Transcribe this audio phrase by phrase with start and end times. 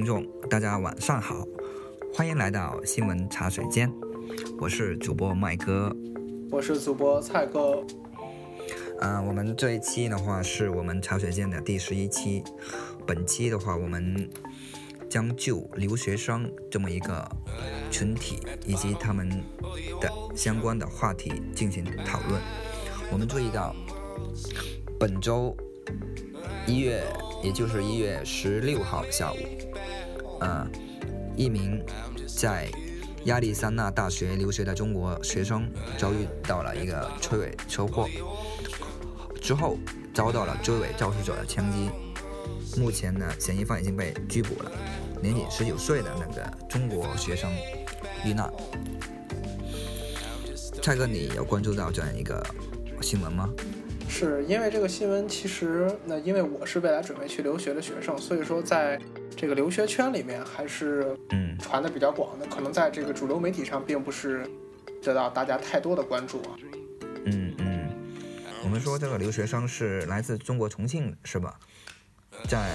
[0.00, 1.46] 听众，大家晚上好，
[2.14, 3.92] 欢迎来到新闻茶水间，
[4.58, 5.94] 我是主播麦哥，
[6.50, 7.84] 我是主播蔡哥。
[9.00, 12.42] 嗯，我们这一期的话是我们茶水间的第十一期，
[13.06, 14.26] 本期的话我们
[15.06, 17.30] 将就留学生这么一个
[17.90, 19.28] 群体以及他们
[20.00, 22.40] 的相关的话题进行讨论。
[23.12, 23.76] 我们注意到
[24.98, 25.54] 本周
[26.66, 27.04] 一月。
[27.42, 29.36] 也就是一月十六号下午，
[30.40, 30.66] 呃，
[31.36, 31.82] 一名
[32.26, 32.68] 在
[33.24, 38.08] 亚利桑那大学留学的中国学生遭遇到了一个追尾车祸，
[39.40, 39.78] 之后
[40.14, 41.90] 遭到了追尾肇事者的枪击。
[42.80, 44.70] 目前呢，嫌疑犯已经被拘捕了，
[45.20, 47.50] 年仅十九岁的那个中国学生
[48.24, 48.48] 遇难。
[50.80, 52.40] 蔡哥，你有关注到这样一个
[53.02, 53.50] 新闻吗？
[54.08, 59.00] 是因为这个新闻，其实那因为我是未来准备去留学的学生，所以说在
[59.36, 64.48] 这个留学圈里面还是嗯传的比较广的，可能在这个主流媒体上并不是
[65.02, 66.56] 得到大家太多的关注啊。
[67.24, 67.88] 嗯嗯，
[68.64, 71.58] 我们说这个留学生是来自中国重庆是吧？
[72.48, 72.70] 在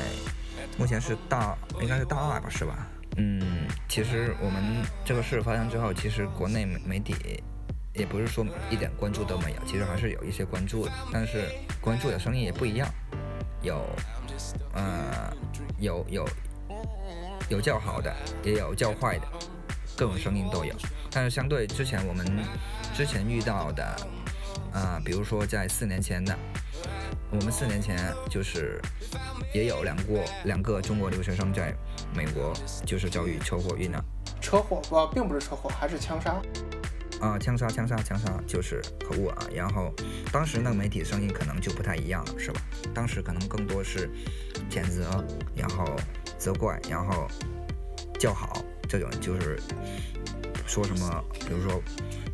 [0.77, 2.87] 目前是大应该是大二吧是吧？
[3.17, 4.61] 嗯，其实我们
[5.05, 7.15] 这个事发生之后，其实国内媒体。
[7.97, 11.45] 也不是说一点关注都没有，其实还是有一些关注的，但是
[11.79, 12.85] 关注的声音也不一样，
[13.61, 13.81] 有，
[14.73, 15.33] 呃，
[15.79, 16.27] 有有
[17.49, 19.27] 有较好的，也有较坏的，
[19.95, 20.73] 各种声音都有。
[21.11, 22.25] 但是相对之前我们
[22.93, 23.83] 之前遇到的，
[24.73, 26.37] 啊，比如说在四年前的，
[27.31, 27.97] 我们四年前
[28.29, 28.81] 就是
[29.53, 31.73] 也有两过两个中国留学生在
[32.13, 32.53] 美国
[32.85, 34.03] 就是遭遇车祸遇难，
[34.41, 36.41] 车祸不，并不是车祸，还是枪杀。
[37.21, 39.47] 啊，枪杀，枪杀，枪杀，就是可恶啊！
[39.53, 39.93] 然后
[40.31, 42.61] 当时那个媒体的声音可能就不太一样了，是吧？
[42.93, 44.09] 当时可能更多是
[44.69, 45.23] 谴责，
[45.55, 45.95] 然后
[46.37, 47.27] 责怪，然后
[48.19, 49.57] 叫好，这种就是
[50.67, 51.81] 说什么，比如说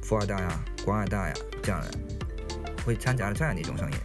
[0.02, 1.92] 富二代啊、官二代啊这样的，
[2.84, 3.98] 会掺杂这样的一种声音。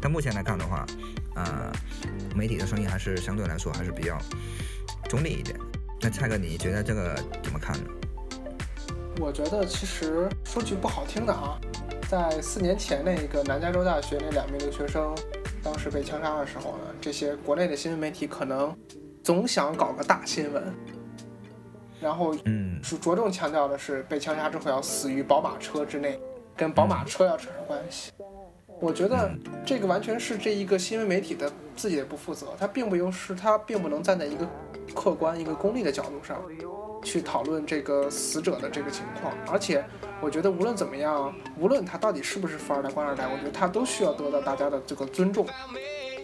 [0.00, 0.84] 但目前来看的话，
[1.36, 1.72] 呃，
[2.34, 4.18] 媒体的声音还是相对来说还是比较
[5.08, 5.58] 中立一点。
[6.00, 7.84] 那蔡哥，你觉得这个怎么看呢？
[9.20, 11.58] 我觉得其实说句不好听的啊，
[12.08, 15.14] 在四年前那个南加州大学那两名留学生
[15.62, 18.76] 当时被枪杀的时候呢，这些国内的新闻媒体可能
[19.22, 20.62] 总想搞个大新闻，
[22.00, 26.20] 然后嗯，是着重强调的是被枪杀之后要死于宝马车之内，
[26.56, 28.12] 跟宝马车要扯上关系。
[28.80, 29.32] 我觉得
[29.64, 34.46] 这个完全是这一个新闻媒体的自己的不负责，他并不优势，他并不能站在一个
[34.94, 36.42] 客观、一个功利的角度上。
[37.04, 39.84] 去讨论这个死者的这个情况，而且
[40.20, 45.46] 我觉得无论怎么样，无论他到底是不是富二代、官二代，我觉得他都需要得到大家的这个尊重。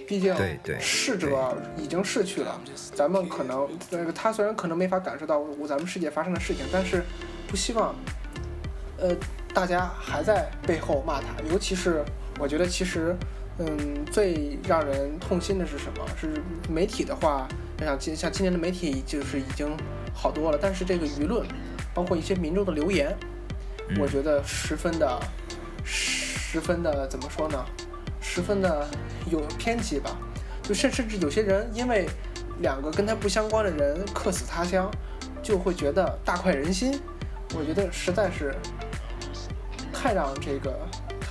[0.08, 0.34] 毕竟，
[0.80, 2.60] 逝者已经逝去了，
[2.94, 7.04] 咱们可能那个他虽然可能没法感受到咱们世界发生的事情，但是
[7.46, 7.94] 不希望，
[8.98, 9.14] 呃，
[9.54, 11.26] 大家还在背后骂他。
[11.52, 12.04] 尤其是
[12.40, 13.14] 我觉得，其实，
[13.58, 16.04] 嗯，最让人痛心的是什么？
[16.20, 17.46] 是媒体的话，
[17.78, 19.76] 像今像今年的媒体就是已经。
[20.14, 21.46] 好多了，但是这个舆论，
[21.94, 23.16] 包括一些民众的留言，
[23.98, 25.20] 我觉得十分的、
[25.84, 27.64] 十分的怎么说呢？
[28.20, 28.88] 十分的
[29.30, 30.16] 有偏激吧。
[30.62, 32.08] 就甚甚至有些人因为
[32.60, 34.90] 两个跟他不相关的人客死他乡，
[35.42, 37.00] 就会觉得大快人心。
[37.54, 38.54] 我觉得实在是
[39.92, 40.78] 太让这个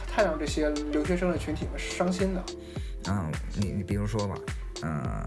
[0.07, 2.43] 太让这些留学生的群体们伤心了。
[3.07, 4.35] 嗯，你你比如说吧，
[4.81, 5.25] 嗯。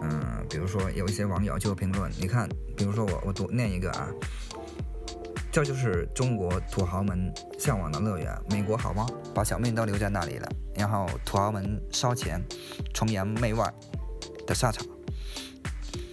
[0.00, 2.46] 嗯，比如说有一些网友就评论，你看，
[2.76, 4.10] 比如说我我读念一个啊，
[5.50, 9.06] 这就是中国土豪们向往的乐园，美国好吗？
[9.34, 12.38] 把小命都留在那里了，然后土豪们烧钱，
[12.92, 13.72] 崇洋媚外
[14.46, 14.86] 的下场，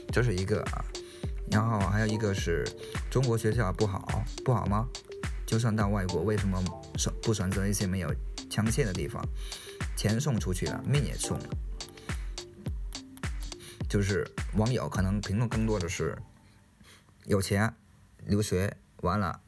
[0.09, 0.85] 这是一个啊，
[1.51, 2.65] 然后还有一个是
[3.11, 4.87] 中国学校不好不好吗？
[5.45, 6.63] 就算到外国，为什么
[6.95, 8.15] 选不选择一些没有
[8.49, 9.21] 枪械的地方？
[9.97, 11.45] 钱送出去了，命也送了。
[13.89, 14.25] 就是
[14.55, 16.15] 网友可能评论更多的是
[17.25, 17.73] 有钱
[18.25, 19.41] 留学完了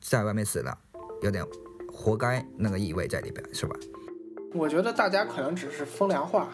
[0.00, 0.78] 在外面死了，
[1.20, 1.44] 有点
[1.92, 3.76] 活该那个意味在里边，是吧？
[4.54, 6.48] 我觉得大家可能只是风凉话，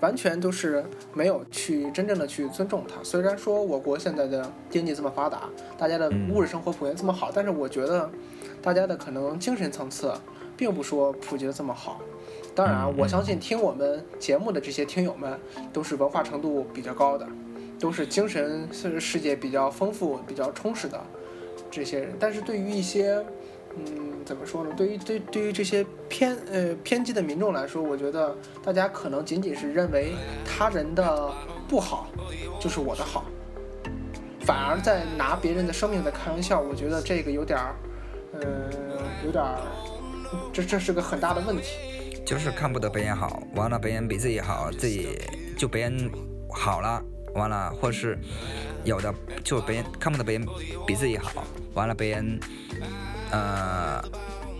[0.00, 3.02] 完全都是没有去真正的去尊重他。
[3.02, 8.08] 虽然说我国现在的经济这么发达，大家的物质生活普遍这么好，但是我觉得
[8.62, 10.14] 大家的可能精神层次
[10.56, 12.00] 并不说普及的这么好。
[12.54, 15.38] 当然，我相信听我们节目的这些听友们
[15.72, 17.26] 都是文化程度比较高的，
[17.80, 21.00] 都是精神世世界比较丰富、比较充实的
[21.70, 22.14] 这些人。
[22.20, 23.24] 但是对于一些，
[23.74, 24.70] 嗯，怎么说呢？
[24.76, 30.12] 对于对对于这些偏呃偏激的民众来说，我觉得大家可能仅仅是认为
[30.44, 31.32] 他人的
[31.66, 32.08] 不好
[32.60, 33.24] 就是我的好，
[34.42, 36.60] 反而在拿别人的生命在开玩笑。
[36.60, 37.74] 我觉得这个有点儿，
[38.34, 38.40] 呃，
[39.24, 39.58] 有点儿，
[40.52, 41.78] 这这是个很大的问题。
[42.24, 45.18] 就是看不得别人好，完了别人比自己好，自己
[45.56, 46.10] 就别人
[46.50, 47.02] 好了，
[47.34, 48.18] 完了，或是
[48.84, 49.12] 有的
[49.44, 50.46] 就别人看不得别人
[50.86, 52.40] 比自己好，完了别人
[53.30, 54.02] 呃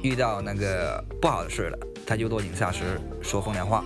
[0.02, 3.84] 遇到那个不好的事了，他就落井下石，说风凉话。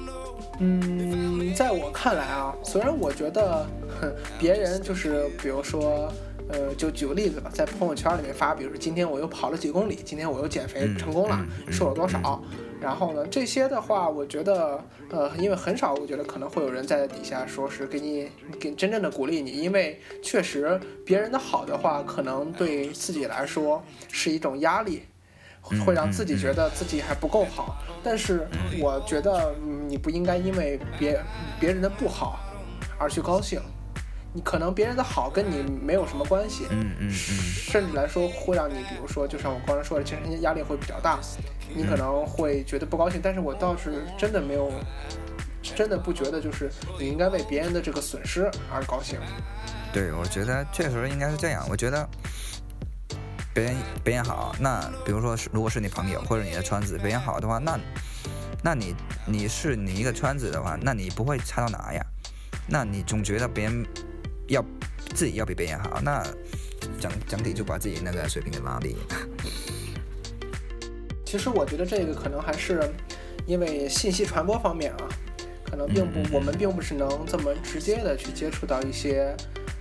[0.59, 3.67] 嗯，在我看来啊，虽然我觉得
[4.39, 6.13] 别人就是比如说。
[6.49, 12.41] 呃，就举个例子吧，在朋友圈里面发，比如说今天我又跑了几公里，今天我又减肥成功了，瘦了多少？
[12.81, 18.31] 然后呢，这些的话，我觉得，呃，因为很少，我觉得可能会有人在底下说是给你
[18.61, 23.83] 给真正的鼓励你，因为确实别人的好的话，可能对自己来说
[24.13, 25.03] 是一种压力，
[25.85, 27.79] 会让自己觉得自己还不够好。
[28.05, 28.47] 但是
[28.81, 29.55] 我觉得
[29.89, 31.21] 你不应该因为别
[31.59, 32.39] 别人的不好
[32.99, 33.61] 而去高兴。
[34.37, 41.19] 你可能别人的好跟你没有什么关系，嗯嗯嗯，甚至来说会让你，比如说，就像我刚才说的，精神压力会比较大，
[41.75, 43.19] 你可能会觉得不高兴。
[43.25, 44.71] 但是我倒是真的没有，
[45.63, 49.19] 真的不觉得就是你应该为别人的这个损失而高兴。
[49.91, 51.67] 对，我觉得确实应该是这样。
[51.71, 52.07] 我觉得
[53.55, 53.75] 别人
[54.05, 57.81] 别人好，那比如说是如果是你朋友或者你的圈子别人好的话，那
[58.63, 58.95] 那你
[59.25, 62.05] 你是你一个圈子的话，那你不会差到哪呀？
[62.69, 63.83] 那你总觉得别人。
[64.49, 64.65] 要
[65.15, 66.23] 自己要比别人好，那
[67.01, 68.97] 整整体就把自己那个水平给拉低。
[71.25, 72.81] 其实我觉得这个可能还是
[73.47, 75.09] 因为信息传播方面啊，
[75.69, 79.37] 可能并不我们并不是能这么直接的去接触到一些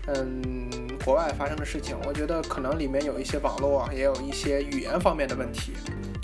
[0.07, 0.69] 嗯
[1.03, 1.95] 国外发生的事情。
[2.05, 5.73] 我觉得可能里面有一些网络，也有一些语言方面的问题。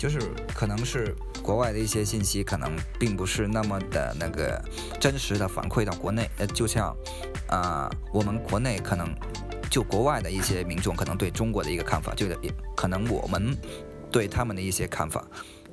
[0.02, 0.18] 就是
[0.52, 1.14] 可能是
[1.44, 2.68] 国外的一些信息，可能
[2.98, 4.60] 并不是那么的那个
[4.98, 6.28] 真实的反馈到国内。
[6.38, 6.92] 呃，就像。
[7.48, 9.14] 啊，我们国内可能
[9.70, 13.54] 就国外的一些民众可能对中国的一个看法，就是也可能我们
[14.10, 15.22] 对他们的一些看法，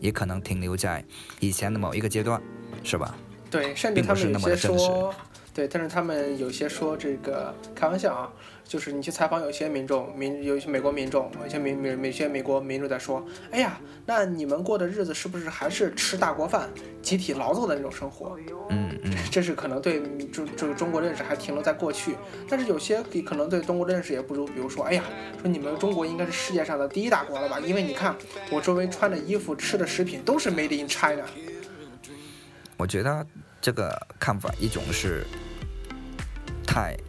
[0.01, 1.01] 也可能停留在
[1.39, 2.41] 以前的某一个阶段，
[2.83, 3.15] 是吧？
[3.49, 5.15] 对，甚至他们有些说，
[5.53, 8.29] 对，但是他们有些说这个开玩笑啊。
[8.69, 16.69] 就是你去采访有些民众，民有一些美国民众，有些美美有些美国民众在说，哎呀，那你们过的日子是不是还是吃大锅饭、
[17.01, 18.37] 集体劳作的那种生活？
[18.69, 22.15] 嗯嗯，这是可能对中这个中国认识还停留在过去，
[22.47, 25.03] 但是有些可能对中国的认识也不如，比如说，哎呀，
[25.41, 27.59] 说你们中国应该是世界上的第一大国了吧？
[27.59, 28.15] 因为你看
[28.51, 31.25] 我周围穿的衣服、吃的食品都是 Made in China。
[32.77, 33.25] 我觉得
[33.59, 35.25] 这个看法一种是
[36.67, 37.08] 太太。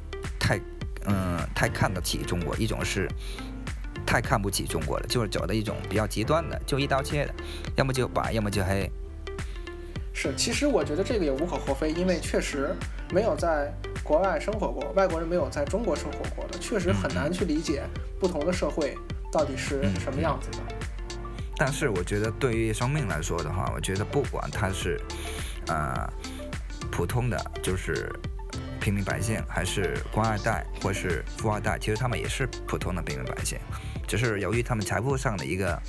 [1.06, 3.08] 嗯，太看得起中国，一种是
[4.06, 7.34] 太看不起中国了，就是走的一种比较极端的，就一刀切的，
[7.76, 8.90] 要么就白，要么就黑。
[10.12, 12.74] 是，其实我觉得这个也无可厚非，因为确实
[13.12, 13.72] 没有在
[14.04, 17.82] 国外生活过，外国人没有在中国生活过的，确实很难去理解
[18.18, 18.94] 不同的社会
[19.32, 20.58] 到底是什么样子的。
[21.56, 25.00] 但是我觉得对于生命来说的话，我觉得不管他是
[25.68, 26.12] 呃
[26.90, 28.12] 普通的，就是。
[28.80, 33.58] 平民百姓还是官二代或是富二代，其实他们也是普通的平民百姓，
[34.08, 35.80] 只是由于他们财富上的一个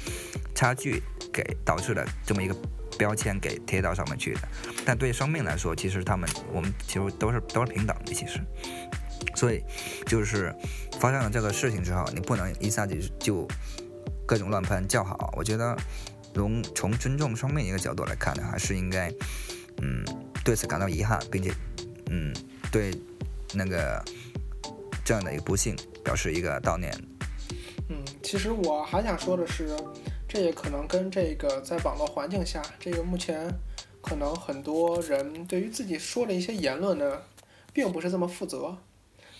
[0.53, 2.55] 差距，给导致了这么一个
[2.98, 4.41] 标签给贴到上面去的。
[4.86, 8.39] 但对生命来说，其实他们我们其实都是都是平等的，其实。
[9.36, 9.63] 所以
[10.05, 10.53] 就是
[11.00, 13.48] 发生了这个事情之后，你不能一下子就
[14.25, 15.33] 各种乱喷叫好。
[15.38, 15.77] 我觉得
[16.33, 19.10] 从从尊重生命一个角度来看呢，还是应该
[19.81, 20.03] 嗯
[20.43, 21.53] 对此感到遗憾，并且
[22.10, 22.33] 嗯。
[22.71, 22.91] 对，
[23.53, 24.01] 那个
[25.03, 26.89] 这样的一个不幸表示一个悼念。
[27.89, 29.75] 嗯，其实我还想说的是，
[30.25, 33.53] 这也可能跟这个在网络环境下，这个目前
[34.01, 37.21] 可能很多人对于自己说的一些言论呢，
[37.73, 38.77] 并不是这么负责。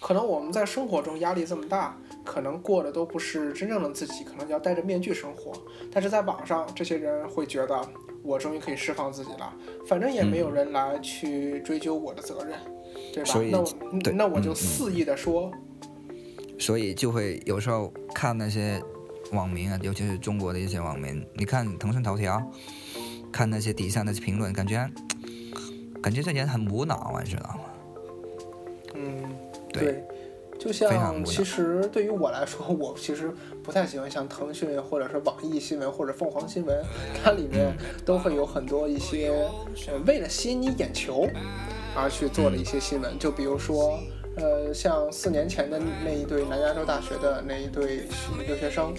[0.02, 1.96] 可能我们在生活中压力这么大，
[2.26, 5.54] 可能过的都不是真正的自己，可能要戴着面具生活。
[5.90, 7.88] 但是在网上，这些人会觉得
[8.24, 9.54] 我终于可以释放自己了，
[9.88, 12.60] 反正也没有人来去追究我的责任。
[13.14, 13.34] 对吧？
[13.52, 13.76] 那我
[14.14, 15.52] 那我就肆意的说，
[16.58, 18.82] 所以就会有时候看那些
[19.32, 22.42] 网民啊，尤其是中国的一些网民，你看腾讯头条，
[23.32, 24.90] 看那些底下那些评论，感觉
[26.02, 27.60] 感觉这人很无脑啊，知道吗？
[28.96, 29.24] 嗯，
[29.72, 30.04] 对，
[30.60, 33.32] 就像其实对于我来说，我其实
[33.64, 36.84] 不太喜欢像腾讯或者是网易新闻或者凤凰新闻，
[37.24, 37.76] 它里面
[38.06, 39.32] 都会有很多一些
[40.06, 41.28] 为了吸引你眼球。
[41.96, 44.00] 而去做了一些新闻，就比如说，
[44.38, 48.08] 呃，像四年前的那一对南加州大学的那一对
[48.48, 48.94] 留学生，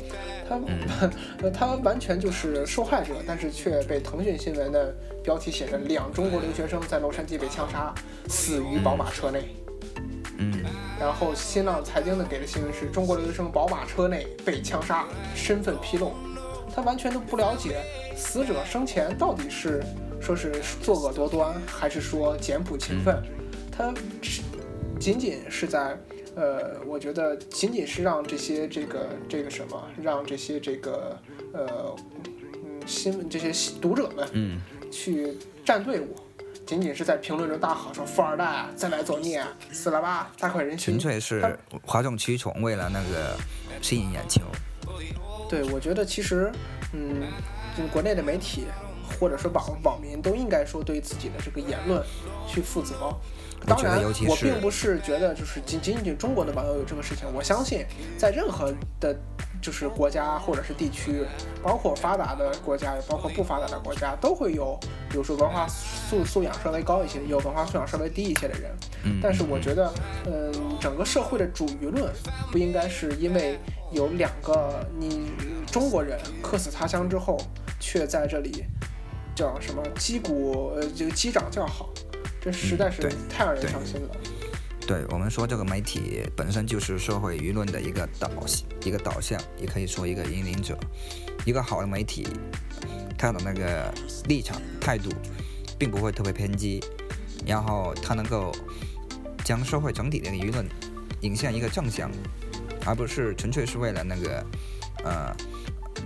[0.48, 0.60] 他
[1.42, 7.94] 呃他完全就是受害者，但是却被腾讯新闻的标题写着“两中国留学生在洛杉矶被枪杀，
[8.28, 9.54] 死于宝马车内”。
[10.38, 10.62] 嗯，
[10.98, 16.12] 然后新浪财经的给的新闻是中国留学生宝马车内被枪杀，身份披露。
[16.74, 17.82] 他完全都不了解
[18.16, 19.82] 死者生前到底是
[20.22, 23.20] 说是作恶多端，还是说简朴勤奋。
[23.70, 23.92] 他
[25.00, 25.98] 仅仅是在，
[26.36, 31.18] 呃，我觉得仅仅是让这些这个这个什么，让这些这个
[31.52, 31.96] 呃
[32.64, 34.60] 嗯新闻这些读者们嗯，
[34.90, 36.16] 去站队伍。
[36.64, 43.36] 仅仅是在评论中大喊说“富二代啊，再来作孽啊，死了吧，大快人心纯”，粹是哗众取宠，为了那个
[43.82, 44.42] 吸引眼球。
[45.50, 46.52] 对，我觉得其实，
[46.92, 47.26] 嗯，
[47.76, 48.66] 就是国内的媒体
[49.18, 52.02] 或者说网网民都应该说对自己的这个言论
[52.46, 53.14] 去负责。
[53.64, 57.86] 当然，我并不是觉得就是仅仅仅中国的网友有这个事情，我相信
[58.18, 59.16] 在任何的，
[59.62, 61.24] 就是国家或者是地区，
[61.62, 64.76] 包括发达的国家，也包括不发达的国家，都会有，
[65.08, 68.72] 比如说文化素素养稍微高一些，有文化素养稍微低一些的人。
[69.04, 69.92] 嗯，但是我觉得，
[70.26, 72.12] 嗯，整个社会的主舆论
[72.50, 73.56] 不应该是因为
[73.92, 75.30] 有两个你
[75.70, 77.38] 中国人客死他乡之后，
[77.78, 78.64] 却在这里
[79.34, 81.92] 叫什么击鼓呃这个击掌叫好，
[82.40, 84.08] 这实在是太让人伤心了。
[84.86, 88.28] 对我们说，这个媒体本身就是社会舆论的一个导
[88.84, 90.76] 一个导向，也可以说一个引领者。
[91.44, 92.26] 一个好的媒体，
[93.16, 93.92] 它的那个
[94.28, 95.10] 立场态度，
[95.78, 96.80] 并不会特别偏激，
[97.46, 98.52] 然后它能够
[99.44, 100.64] 将社会整体的舆论
[101.22, 102.10] 引向一个正向，
[102.84, 104.44] 而不是纯粹是为了那个
[105.04, 105.34] 呃，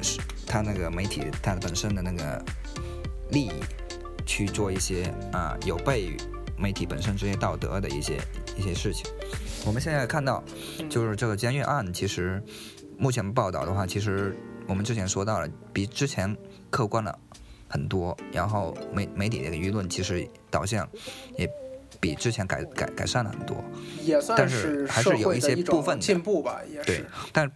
[0.02, 2.44] 是它那个媒体它本身的那个
[3.30, 3.50] 利益
[4.24, 6.16] 去做一些啊、有悖于
[6.58, 8.18] 媒体本身职业道德的一些
[8.56, 9.10] 一些事情。
[9.64, 10.42] 我们现在看到，
[10.88, 12.42] 就是这个监狱案，其实
[12.96, 16.36] 目前报道的话，其实我们之前说到了，比之前
[16.70, 17.18] 客观了
[17.68, 20.88] 很多，然后媒媒体的舆论其实导向
[21.36, 21.50] 也
[22.00, 23.56] 比之前改改改善了很多。
[24.02, 27.50] 也算但是还社是有一些部分进步吧，也对是。，但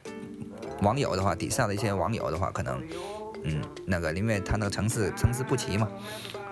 [0.82, 2.82] 网友的话，底下的一些网友的话，可能，
[3.44, 5.88] 嗯，那个因为他那个层次层次不齐嘛，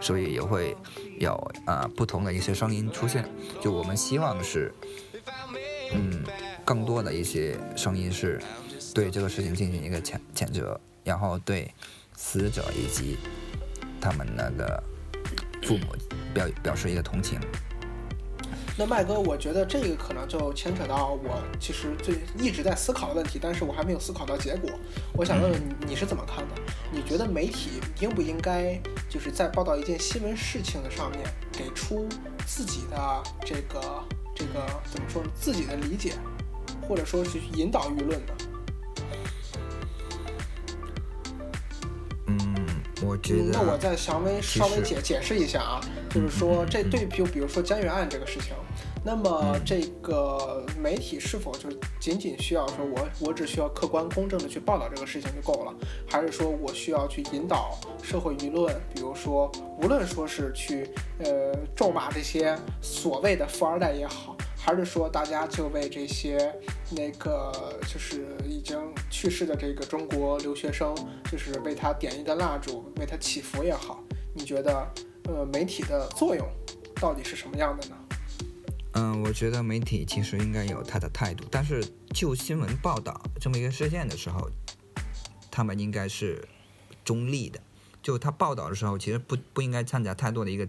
[0.00, 0.76] 所以也会
[1.18, 1.34] 有
[1.66, 3.28] 啊、不同的一些声音出现。
[3.60, 4.72] 就我们希望是，
[5.92, 6.22] 嗯，
[6.64, 8.40] 更多的一些声音是
[8.94, 11.72] 对这个事情进行一个谴谴责，然后对
[12.14, 13.18] 死者以及
[14.00, 14.82] 他们那个
[15.62, 15.86] 父母
[16.32, 17.38] 表表示一个同情。
[18.80, 24.70] 那麦哥，我觉得这个可能就牵扯到我其实最一直在思考的问题，但是我还没有思考到结果。
[25.14, 26.54] 我想问问你，你是怎么看的？
[26.92, 32.08] 你觉得媒体应不应该就是在报道一件新闻事情的上面，给出
[32.46, 35.30] 自己的这个这个怎么说呢？
[35.34, 36.12] 自己的理解，
[36.86, 38.34] 或者说是引导舆论的？
[42.28, 42.66] 嗯，
[43.02, 45.80] 我觉嗯，那我，再稍微稍微解解释一下啊，
[46.10, 48.54] 就是说这对比，比如说江源案这个事情，
[49.08, 55.74] 那么嗯这个媒体是否就仅仅需要说我我只需要客观公正的去报道这个事情就够了，
[56.06, 59.50] 还是说我需要去引导社会舆论，比如说
[59.80, 66.54] 无论说是去呃咒骂这些所谓的富二代也好，还是说大家就为这些
[66.90, 67.50] 那个
[67.90, 70.94] 就是已经去世的这个中国留学生，
[71.32, 74.86] 就是为他点一根蜡烛，为他祈福也好，你觉得
[75.24, 76.46] 呃媒体的作用
[77.00, 77.96] 到底是什么样的呢？
[78.92, 84.50] 嗯，我觉得媒体其实应该有他的态度，但是就新闻报道这么一个事件的时候，
[85.50, 86.46] 他们应该是
[87.04, 87.60] 中立的。
[88.00, 90.66] 就他报道的时候，其实不不应该掺杂太多的一个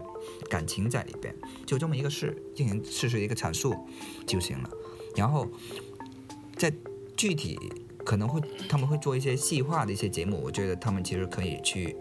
[0.50, 1.34] 感情在里边，
[1.64, 3.74] 就这么一个事进行事实的一个阐述
[4.26, 4.70] 就行了。
[5.16, 5.48] 然后
[6.56, 6.70] 在
[7.16, 7.58] 具体
[8.04, 11.96] 可能会他们会做一些细化的一些节目，我觉得他们其实可以去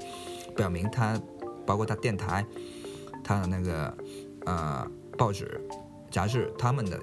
[0.58, 1.22] 表明他，
[1.66, 2.46] 包括他电台，
[3.24, 3.98] 他的那个
[4.46, 4.86] 呃
[5.18, 5.62] 报纸、
[6.12, 7.00] 杂志他们的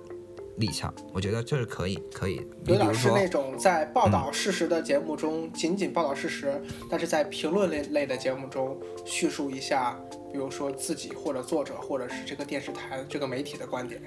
[0.58, 2.36] 立场，我觉得这是可以可以。
[2.64, 6.60] 你比如说，有点是那种在报道事实的节目中仅仅报道事实，
[6.90, 9.98] 但是在评论类类的节目中叙述一下，
[10.32, 14.00] 比如说自己或者作者或者是这个电视台这个媒体的观点。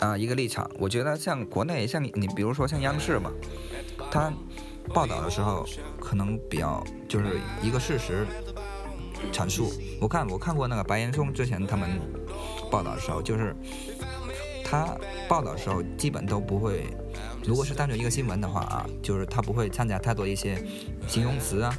[0.00, 0.70] 啊、一个立场。
[0.78, 3.32] 我觉得像国内，像你你比如说像央视嘛，
[4.10, 4.32] 他
[4.94, 5.66] 报道的时候
[5.98, 8.24] 可能比较就是一个事实
[9.32, 9.72] 阐述。
[10.00, 11.90] 我看我看过那个白岩松之前他们
[12.70, 13.56] 报道的时候，就是
[14.68, 14.94] 他
[15.26, 16.84] 报道的时候基本都不会，
[17.42, 20.62] 如果是单纯一个新闻的话啊，就是他不会掺杂太多一些
[21.06, 21.74] 形容词啊，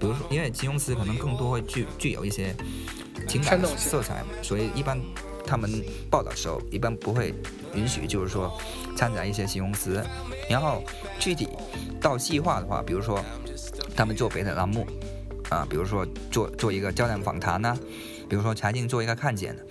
[0.00, 2.52] 比如说因为形容词可能更多会具具有一些
[3.28, 4.98] 情感色彩，所以一般
[5.46, 5.70] 他们
[6.10, 7.32] 报道的时候一般不会
[7.74, 8.52] 允许，就是说
[8.96, 10.04] 掺杂一些形容词。
[10.50, 10.82] 然后
[11.20, 11.48] 具体
[12.00, 13.24] 到细化的话，比如说
[13.94, 14.84] 他们做别的栏目
[15.48, 17.78] 啊，比如说做做一个教练访谈呢，
[18.28, 19.64] 比如说财经做一个看见的，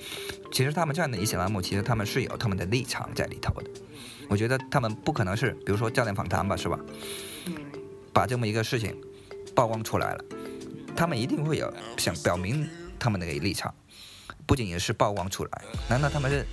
[0.52, 3.70] 其实他们这样的一些栏目，其实他们是有他们的立场在里头的。
[4.28, 6.80] 我觉得他们不可能是，比如说教练访谈吧，是吧？
[7.48, 7.56] 嗯，
[8.14, 8.96] 把这么一个事情
[9.56, 10.24] 曝光出来了，
[10.96, 12.68] 他们一定会有想表明
[13.00, 13.74] 他们的一个立场，
[14.46, 15.62] 不仅仅是曝光出来。
[15.90, 16.46] 难道他们是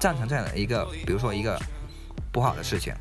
[0.00, 1.58] 赞成这样的一个，比如说一个
[2.30, 2.94] 不好的事情？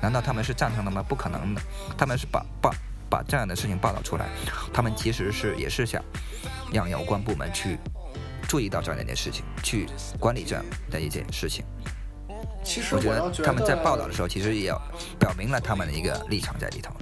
[0.00, 1.02] 难道他们是赞成的吗？
[1.02, 1.60] 不可能的，
[1.96, 2.70] 他们是把把
[3.08, 4.28] 把这样的事情报道出来，
[4.72, 6.02] 他们其实是也是想
[6.72, 7.78] 让有关部门去
[8.48, 9.86] 注意到这样的一件事情，去
[10.18, 11.64] 管理这样的一件事情。
[12.62, 14.72] 其实我觉得得他们在报道的时候，其实也
[15.18, 16.92] 表明了他们的一个立场在里头。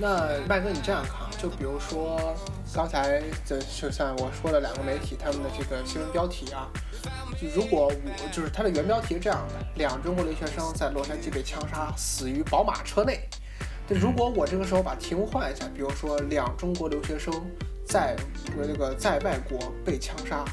[0.00, 2.36] 那麦哥，你这样看，就比如说
[2.72, 6.68] 刚才的，就像我说的两个媒体，他们的这个新闻标题啊，
[7.40, 13.28] 就如果我就是它的原标题是这样的：两中国留学生在洛杉矶被枪杀，死于宝马车内。
[13.88, 17.32] 就如果我这个时候把题目换一下，比如说两中国留学生
[17.88, 18.14] 在
[18.56, 20.44] 那个在外国被枪杀。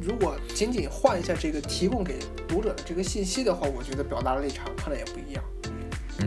[0.00, 5.44] 如果仅仅换一下这个提供给读者的这个信息的话，我觉得表达的立场可能也不一样。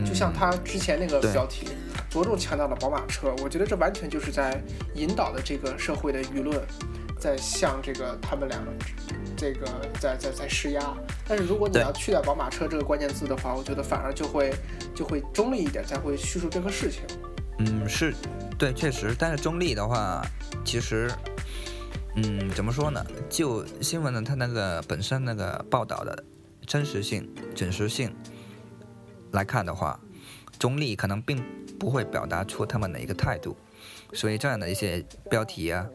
[0.06, 1.68] 就像他之前那个标题，
[2.08, 4.62] 着重强调了宝马车，我觉得这完全就是在
[4.94, 6.58] 引导的这个社会的舆论，
[7.18, 8.70] 在向这个他们两个
[9.36, 9.66] 这个
[10.00, 10.94] 在在在施压。
[11.26, 14.54] 但是如果你要去掉宝马车这个关键字的话，我觉得反而就会
[14.94, 17.02] 就会中立一点，才会叙述这个事情。
[17.64, 18.14] 嗯，是
[18.58, 20.24] 对，确实，但是中立的话，
[20.64, 21.10] 其实。
[22.14, 23.02] 嗯，怎么说呢？
[23.30, 26.22] 就新闻呢，它那个本身那个报道的
[26.66, 28.14] 真实性、准时性
[29.30, 29.98] 来看的话，
[30.58, 31.42] 中立可能并
[31.78, 33.56] 不会表达出他们的一个态度，
[34.12, 35.88] 所以这样的一些标题啊，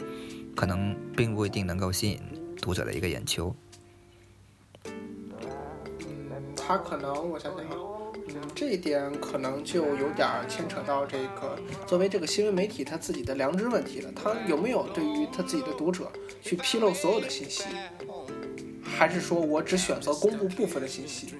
[0.55, 2.19] 可能并不一定能够吸引
[2.59, 3.55] 读者的一个眼球。
[6.55, 7.96] 他可能，我想想。
[8.53, 14.11] 这一点可能就有点牵扯到这个作为这个新闻媒体他自己的良知问题了。
[14.15, 16.11] 他有没有对于他自己的读者
[16.41, 17.63] 去披露所有的信息，
[18.83, 21.33] 还是说我只选择公布部分的信息？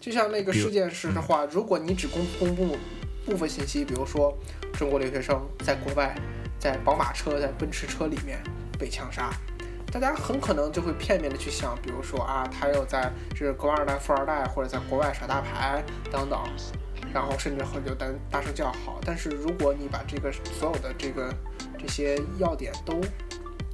[0.00, 2.76] 就像那个事件时的话，如果你只公公布
[3.24, 4.36] 部分信息，比如说
[4.74, 6.14] 中国留学生在国外
[6.58, 8.38] 在宝马车在奔驰车里面
[8.78, 9.32] 被枪杀。
[9.94, 16.42] 大家很可能就会片面的去想，比如说啊，他又在这是官二代、富二代，或者在国外耍大牌等等，
[17.12, 18.98] 然后甚至会就大大声叫好。
[19.04, 21.32] 但是如果你把这个所有的这个
[21.78, 23.00] 这些要点都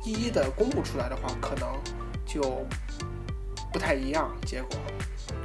[0.04, 1.66] 一一的公布出来的话，可能
[2.26, 2.66] 就
[3.72, 4.78] 不太一样结果。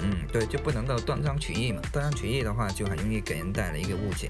[0.01, 1.81] 嗯，对，就不能够断章取义嘛。
[1.89, 4.29] 断章取义的话，就很容易给人带来一个误解，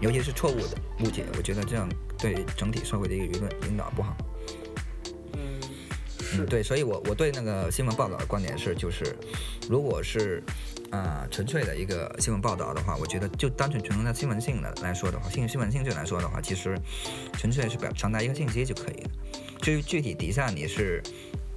[0.00, 1.26] 尤其是错误的误解。
[1.36, 4.16] 我觉得这样对整体社会的一个舆论引导不好。
[6.36, 9.16] 嗯，对，所以，我我对那个新闻报道的观点是，就是，
[9.68, 10.42] 如果是，
[10.90, 16.78] 啊，纯粹的一个新闻报道的话，我觉得就单纯从它新闻性的来说的话，新新闻性质来说的话，其实，
[17.32, 19.10] 纯粹是表传达一个信息就可以了。
[19.62, 21.02] 至于具体底下你是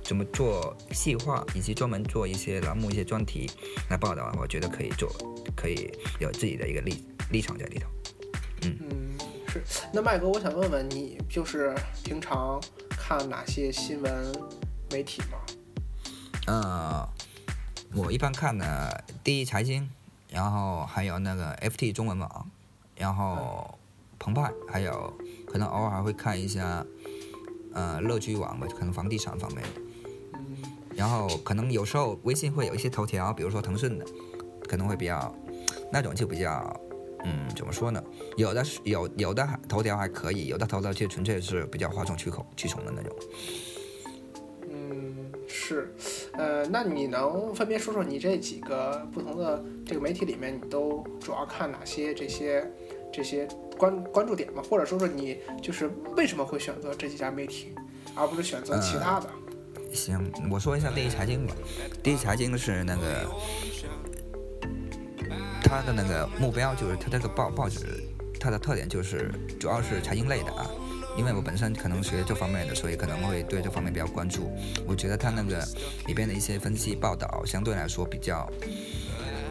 [0.03, 3.49] 怎么做细化，以及专门做一些栏目、一些专题
[3.89, 5.12] 来报道，我觉得可以做，
[5.55, 7.88] 可以有自己的一个立立场在里头。
[8.63, 8.88] 嗯嗯，
[9.49, 9.62] 是。
[9.91, 12.62] 那麦哥，我想问问你，就是平常。
[13.03, 14.12] 看哪些新闻
[14.91, 15.38] 媒体吗？
[16.47, 17.10] 呃，
[17.95, 18.89] 我一般看呢，
[19.23, 19.89] 第一财经，
[20.30, 22.49] 然后还有那个 FT 中文网，
[22.95, 23.77] 然后
[24.19, 25.13] 澎湃，还有
[25.47, 26.86] 可能偶尔还会看一下，
[27.73, 29.82] 呃，乐居网吧，可能房地产方面的。
[30.95, 34.06] 然后可能有时候微信会有一些头条，比如说腾讯的，
[34.67, 35.34] 可能会比较
[35.91, 36.75] 那种就比较。
[37.23, 38.04] 嗯，怎么说呢？
[38.36, 43.15] 有的是有有的头条还可以，有的头条就纯粹是比较哗众取口取宠的那种。
[45.52, 45.94] 嗯，是，
[46.34, 52.72] 呃，那你能分别说说你这几个不同的这个媒体里面，你都主要看哪些这些
[53.12, 54.64] 这些关关注点吗？
[54.70, 57.74] 或者说说你就是为什么会选择这几家媒体，
[58.16, 59.30] 而不是选择其他的？
[59.94, 61.54] 行，我说一下第一财经吧。
[62.02, 63.30] 第一财经是那个。
[65.64, 68.04] 它的那个目标就是它这个报报纸，
[68.38, 70.70] 它的特点就是主要是财经类的啊。
[71.17, 74.52] 因为我本身可能学这方面的，所以可能会对这方面比较关注。
[74.88, 75.65] 我觉得它那个
[76.08, 78.50] 里边的一些分析报道相对来说比较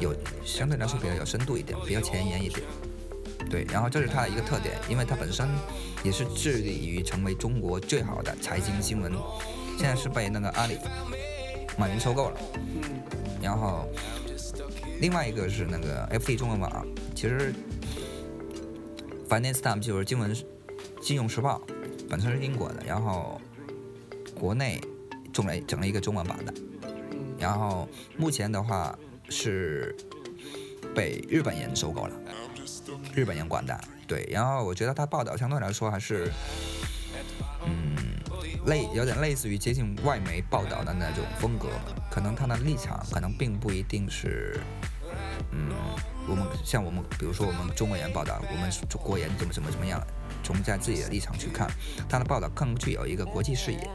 [0.01, 2.63] 有，相对来说比较有深度一点，比较前沿一点。
[3.51, 5.49] 对，然后这是它的一个特点，因为它本身
[6.03, 9.13] 也是致力于成为中国最好的财经新闻。
[9.79, 10.79] 现在是被那个阿里、
[11.79, 12.41] 马云收购了。
[13.43, 13.89] 然后。
[15.01, 17.55] 另外一个是那个 FT 中文网，其实
[19.31, 20.37] Finance Time 就是经文
[21.01, 21.61] 金融时报，
[22.09, 23.41] 本身是英国的，然后
[24.39, 24.81] 国内
[25.33, 25.47] 中。
[25.47, 26.53] 了整了一个中文版的，
[27.39, 28.97] 然后目前的话
[29.31, 29.97] 是
[30.95, 32.15] 被日本人收购了，
[33.15, 33.81] 日本人管的。
[34.07, 36.31] 对，然后我觉得他报道相对来说还是，
[37.65, 37.97] 嗯，
[38.67, 41.69] 类有点类似于接近外媒报道的那种风格，
[42.11, 44.61] 可能他的立场可能并不一定是，
[45.53, 45.71] 嗯，
[46.29, 50.05] 我们像我们比如说我们中国人报道，我们中国人怎么怎么怎么样，
[50.43, 51.71] 从在自己的立场去看，
[52.09, 53.91] 他的报道更具有一个国际视野。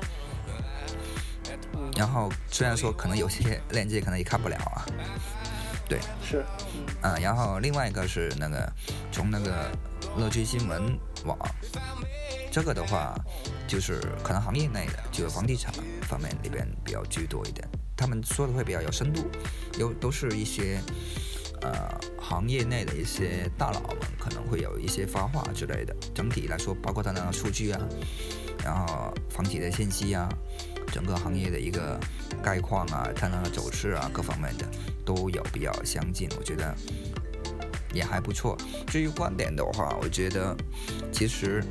[1.73, 4.85] 嗯，然后虽然说可能有些链接可能也看不了啊，
[5.87, 8.71] 对，是，嗯嗯，然后另外一个是那个
[9.11, 9.69] 从那个
[10.17, 11.37] 乐居新闻网，
[12.51, 13.15] 这个的话
[13.67, 19.29] 就是可能行业内的，就是房地产方面里边比较居多一点，他们说的会比较有深度，
[19.77, 20.79] 有都是一些
[21.65, 27.81] 呃行业内的一些大佬们可能会有一些发话之类的，整体来说包括它的数据啊，
[28.63, 30.29] 然后房企的信息啊，
[30.91, 31.99] 整个行业的一个
[32.43, 34.65] 概况啊，它那个走势啊，各方面的
[35.03, 36.75] 都有比较相近，我觉得
[37.93, 38.57] 也还不错。
[38.87, 40.55] 至于观点的话，我觉得
[41.11, 41.63] 其实，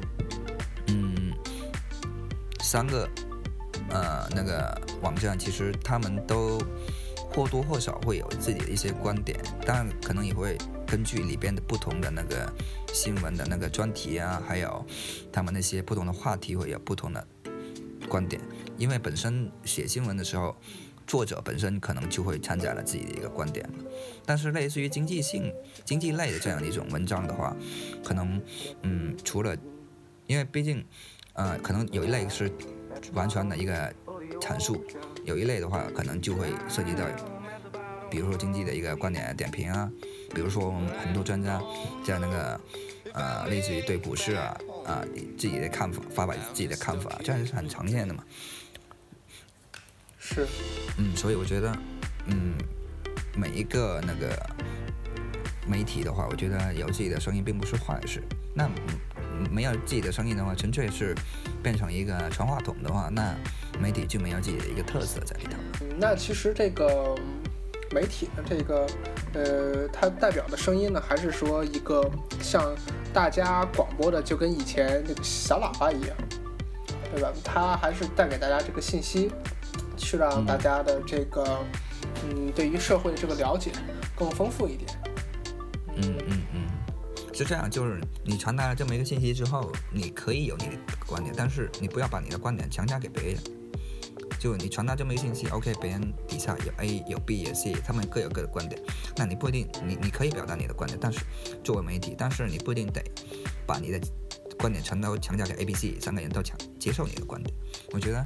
[0.89, 1.33] 嗯，
[2.61, 3.09] 三个
[3.91, 6.63] 呃那个网站，其实他们都
[7.35, 12.53] 或多或少会有自己的一些观点，当然可能也会根据里边的不同的那个
[12.93, 14.85] 新闻的那个专题啊，还有
[15.33, 17.27] 他们那些不同的话题会有不同的
[18.09, 18.41] 观点，
[18.79, 20.55] 因为本身写新闻的时候。
[21.07, 23.69] 作者本身可能就会掺杂了自己的一个观点，
[24.25, 25.53] 但是类似于经济性、
[25.85, 27.55] 经济类的这样的一种文章的话，
[28.03, 28.41] 可能，
[28.81, 29.55] 嗯，除了，
[30.27, 30.83] 因为毕竟，
[31.35, 32.51] 呃，可能有一类是
[33.13, 33.95] 完全的一个
[34.41, 34.83] 阐述，
[35.25, 37.05] 有一类的话可能就会涉及到，
[38.11, 39.91] 比如说经济的一个观点点评啊，
[40.35, 41.61] 比如说我们很多专家
[42.05, 42.61] 在那个，
[43.13, 44.57] 呃，类似于对股市啊
[44.87, 45.05] 啊
[45.39, 48.23] 自己的看法发表自己的看法，这样是很常见的嘛。
[50.19, 50.47] 是，
[50.99, 51.77] 嗯，所以我觉得，
[52.27, 52.55] 嗯，
[53.37, 54.35] 每一个那个
[55.67, 58.23] 媒体的话，我觉得有自己的声音并不是坏事。
[58.55, 58.73] 那嗯
[59.51, 61.15] 没有自己的声音的话，纯粹是
[61.63, 63.35] 变成一个传话筒的话，那
[63.81, 65.53] 媒体就没有自己的一个特色在里头。
[65.81, 67.15] 嗯那其实这个
[67.93, 68.87] 媒体的这个
[69.33, 72.75] 呃，它代表的声音呢，还是说一个像
[73.13, 76.17] 大家广播的，就跟以前那个小喇叭一样，
[77.13, 77.33] 对吧？
[77.45, 79.31] 它还是带给大家这个信息，
[79.97, 81.65] 去让大家的这个
[82.25, 83.71] 嗯，对于社会的这个了解
[84.17, 84.91] 更丰富一点。
[85.97, 86.54] 嗯嗯嗯，
[87.35, 90.73] 是这样，就是你传达了这么一个信息之后，你可以有你的
[91.07, 93.39] 观点，但是你不要把你的观点强加给别人。
[94.39, 98.81] 就你传达这么一个信息，OK，别人底下有 A 有 B 有 C，他们各有各的观点，
[99.17, 101.21] 那你不一定，你你可以表达你的观点，但是
[101.65, 103.03] 作为媒体，但是你不一定得
[103.67, 103.99] 把你的
[104.59, 107.57] 观点全都强加给 A、B、C 三个人都强接受你的观点。
[107.93, 108.25] 我觉得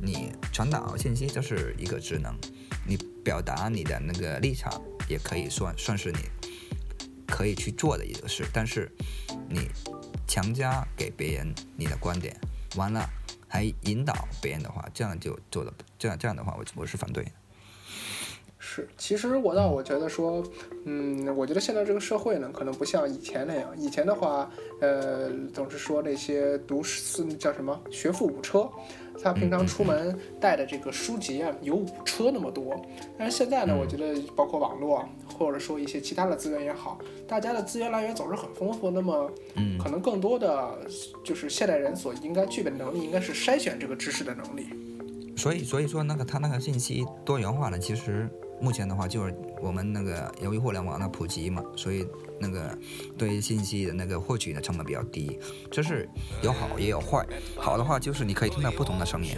[0.00, 2.36] 你传导信息这是一个职能，
[2.84, 4.72] 你表达你的那个立场
[5.08, 6.18] 也可以算算是你
[7.30, 8.90] 可以去做的一个事，但是
[9.48, 9.70] 你
[10.26, 12.38] 强加给别人你的观点，
[12.76, 13.08] 完了
[13.48, 17.24] 还引导别人的话，这样就做的这样这样的话，我我是反对。
[18.72, 20.44] 是，其实我倒我觉得说，
[20.84, 23.68] 嗯，我觉得现在这个社会呢，可能不像以前那样。
[23.76, 24.48] 以前的话，
[24.80, 28.70] 呃，总是说那些读书叫什么学富五车，
[29.20, 32.80] 他平常出门带的这个书籍啊，有五车那么多。
[33.18, 35.04] 但是现在呢，我觉得包括网络，
[35.36, 38.88] 或者说一些其他的资源也好，大家的资源来源总是很丰富。
[38.88, 40.78] 那么，嗯可能更多的
[41.24, 44.68] 就是现代人所应该具备的能力，应该是筛选这个知识的能力。
[45.36, 48.28] 所以所以说那个他那个信息多元化呢，其实
[48.60, 52.06] 目前的话就是我们那个由于互联网的普及嘛，所以
[52.38, 52.76] 那个
[53.16, 55.38] 对信息的那个获取的成本比较低，
[55.70, 56.08] 这是
[56.42, 57.26] 有好也有坏。
[57.56, 59.36] 好的话就是你可以听到不同的声音，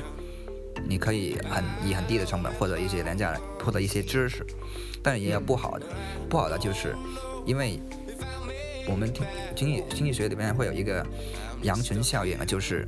[0.86, 4.44] 你可以很以很低的成本获得一些廉价的获得一些知识，
[5.02, 5.86] 但也有不好的，
[6.28, 6.94] 不好的就是
[7.46, 7.80] 因为
[8.88, 11.06] 我们听经济经济学里面会有一个
[11.62, 12.86] 羊群效应啊，就是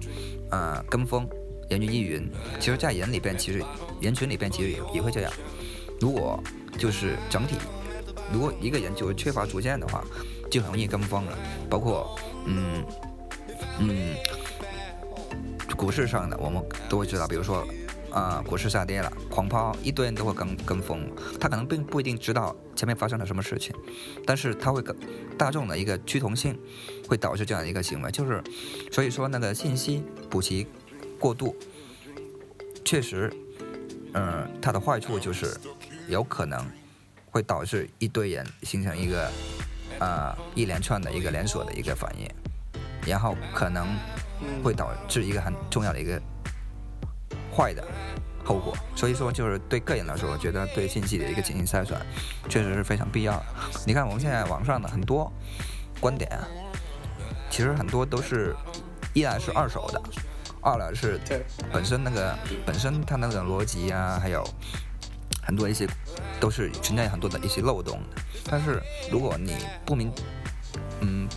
[0.51, 1.29] 呃跟风。
[1.70, 3.64] 人云亦云，其实，在人里边，其实
[3.99, 5.33] 人群里边，其实也也会这样。
[6.00, 6.42] 如果
[6.78, 7.57] 就是整体，
[8.33, 10.04] 如果一个人就是缺乏主见的话，
[10.50, 11.38] 就很容易跟风了。
[11.68, 12.85] 包括，嗯
[13.80, 14.14] 嗯，
[15.76, 17.66] 股市上的我们都会知道，比如说，
[18.11, 21.11] 啊、股市下跌了，狂抛，一堆人都会跟跟风。
[21.40, 23.74] 他可能并不一定知道前面发生了什么事情，
[24.24, 24.94] 但是他会跟
[25.37, 26.59] 大众的一个趋同性，
[27.09, 28.11] 会导致这样的一个行为。
[28.11, 28.42] 就是，
[28.92, 30.66] 所以说那个信息补齐
[31.18, 31.57] 过度，
[32.85, 33.33] 确实，
[34.12, 35.52] 嗯，它的坏处就是
[36.08, 36.64] 有可能
[37.30, 39.30] 会导致一堆人形成一个
[39.98, 42.28] 呃一连串的一个连锁的一个反应，
[43.06, 43.86] 然后可能
[44.40, 46.20] 嗯，会导致一个很重要的一个
[47.54, 47.84] 坏的
[48.44, 48.76] 后果。
[48.94, 51.98] 所以说，就是对个人来说，我觉得对信息的一个进行筛选，
[52.48, 53.44] 确实是非常必要的。
[53.86, 55.32] 你看我们现在网上的很多
[56.00, 56.30] 观点，
[57.50, 58.54] 其实很多都是
[59.14, 60.02] 依然是二手的，
[60.60, 61.20] 二来是
[61.72, 62.36] 本身那个
[62.66, 64.44] 本身它那个逻辑啊，还有
[65.44, 65.87] 很多一些
[66.40, 68.22] 都是存在很多的一些漏洞的。
[68.44, 68.80] 但是
[69.11, 69.54] 如果你
[69.85, 70.12] 不明，
[71.00, 71.28] 嗯。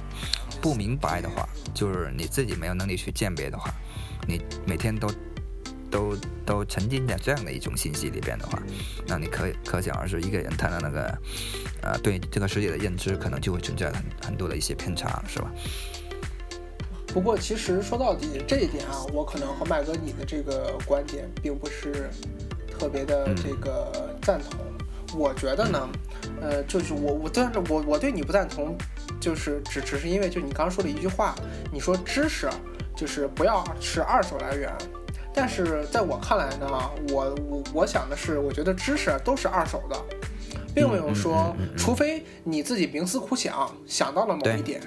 [0.59, 3.71] 不明白的话，就是你自己没有能力去鉴别的话，
[4.27, 5.07] 你每天都
[5.89, 8.59] 都都沉浸在这样的一种信息里边的话，
[9.05, 11.17] 那你可可想而知，一个人他的那个
[11.83, 15.51] 呃对这个世界的认知可能就会存在很很多的一些偏差，是吧？
[17.13, 22.09] 不过其实说到底这一点啊，我可能和麦哥你的这个观点并不是
[22.77, 24.59] 特别的这个赞同。
[25.17, 25.89] 我觉得呢，
[26.41, 28.77] 呃，就是我我但是我我对你不赞同。
[29.19, 31.33] 就是只只是因为就你刚刚说的一句话，
[31.73, 32.47] 你说知识
[32.95, 34.71] 就是不要是二手来源，
[35.33, 36.67] 但是在我看来呢，
[37.09, 39.97] 我我我想的是，我觉得知识都是二手的，
[40.73, 44.79] 并没有说，除非你自己冥思苦想想到了某一点，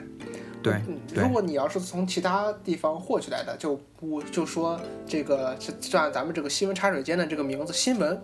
[0.62, 0.81] 对，
[1.14, 8.20] 如果你要是从其他地方获取来的，就不就说这个就按咱们这个新闻茶水间的这个名字新闻。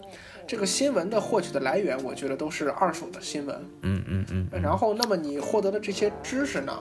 [0.48, 3.56] 这个新闻的获取的来源，我觉得都是二手的新闻。
[3.82, 4.48] 嗯嗯嗯。
[4.62, 6.72] 然后，那么你获得的这些知识呢，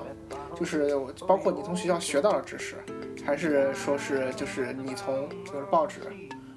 [0.55, 0.95] 就是
[1.27, 2.75] 包括你从学校学到的知识，
[3.25, 6.01] 还是说是就是你从就是报纸，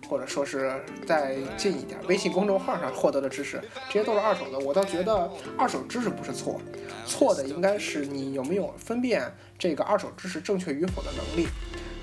[0.08, 0.72] 或者说是
[1.06, 4.58] 再近一点微信公众号上获得的知识，这些都是二手的。
[4.58, 6.60] 我倒觉得二手知识不是错，
[7.04, 11.48] 错的应该是你有没有分辨这个二手知识正确与否的能力。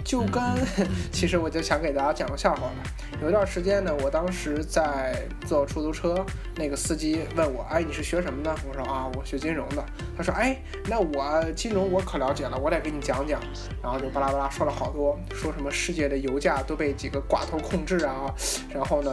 [0.06, 0.42] 就跟，
[1.12, 2.74] 其实我就想给大家讲个笑话吧。
[3.22, 5.16] 有一段时间呢，我当时在
[5.48, 6.24] 坐出租车，
[6.56, 9.84] 那个司机问我：“哎，你是学什么的？”我说：“啊，我学金融的。”
[10.16, 13.42] 他说：“哎，那我金融我可了解了，我得给你讲讲。”
[13.82, 18.32] 然后就巴拉巴拉说了好多，说什么世界的油价都被几个寡头控制啊，
[18.70, 19.12] 然后呢，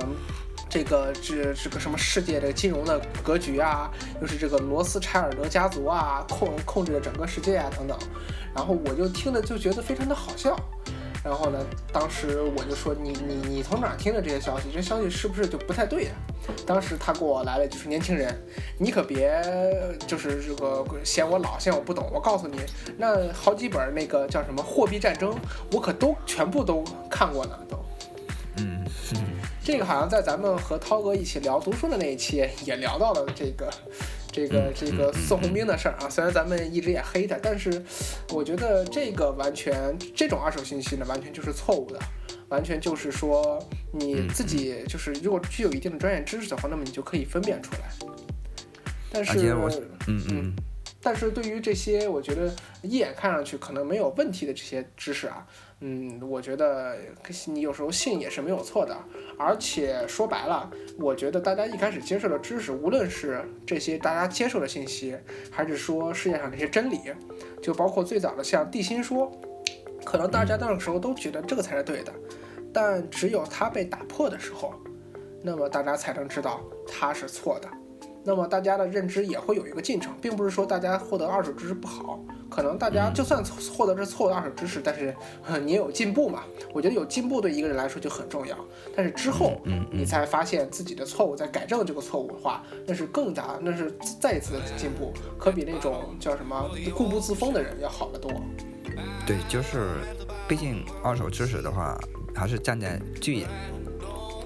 [0.72, 3.90] 这个这这个什么世界的金融的格局啊，
[4.22, 7.94] 又是这个罗斯柴尔德家族啊控控制着整个世界啊等等。
[8.54, 10.56] 然后我就听了就觉得非常的好笑。
[11.22, 11.58] 然后呢？
[11.92, 14.70] 当时我就说你你你从哪听的这些消息？
[14.72, 16.10] 这消息是不是就不太对呀？
[16.66, 18.34] 当时他给我来了，就是年轻人，
[18.78, 19.40] 你可别
[20.06, 22.10] 就是这个嫌我老，嫌我不懂。
[22.10, 22.58] 我告诉你，
[22.96, 25.30] 那好几本那个叫什么《货币战争》，
[25.70, 27.78] 我可都全部都看过呢，都。
[28.56, 28.84] 嗯，
[29.64, 33.70] 这个好像在咱们和涛哥一起聊读书的那一期也聊到了这个。
[34.34, 37.84] 这个这个宋鸿兵的事儿啊，虽然咱们一直也黑他，但是
[38.30, 42.00] 我觉得这个完全这种二手信息呢，完全就是错误的，
[42.48, 47.90] 完全就是说你自己就是如果具有一定的专业知识的话，那么你就可以分辨出来。
[49.12, 49.54] 但是，
[50.06, 50.56] 嗯嗯。
[51.02, 55.46] 但是对于这些，我觉得一眼看上去可能没有问题的这些知识啊，
[55.84, 56.96] 嗯，我觉得
[57.46, 58.96] 你有时候信也是没有错的。
[59.36, 65.16] 而且说白了，我觉得大家一开始接受的知识，无论是这些大家接受的信息，
[65.50, 67.00] 还是说世界上这些真理，
[67.60, 69.28] 就包括最早的像地心说，
[70.04, 72.12] 可能大家那个时候都觉得这个才是对的，
[72.72, 74.72] 但只有它被打破的时候，
[75.42, 77.68] 那么大家才能知道它是错的。
[78.24, 83.42] 那么大家的认知也会有一个进程，并不是说大家获得二手知识不好，可能大家就算
[83.76, 85.14] 获得是错误的二手知识，但是
[85.64, 86.42] 你也有进步嘛。
[86.72, 88.56] 我觉得有进步对一个人来说就很重要。
[88.94, 98.30] 但是之后，你才发现自己的错误，在改正这个错误的话，那是更加，那是再一次的进步，可比那种叫什么固步自封的人要好得多。
[99.26, 99.96] 对，就是，
[100.46, 101.98] 毕竟二手知识的话，
[102.34, 103.48] 还是站在巨眼。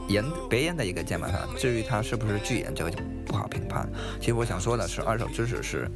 [0.08, 3.88] 人别人的一个键盘上，至于他是不是巨人，这个就不好评判。
[4.20, 5.88] 其实我想说的是，二手知识是，